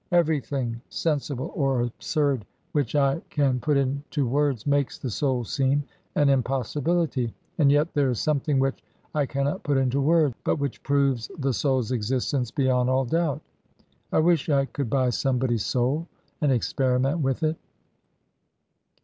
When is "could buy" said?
14.65-15.11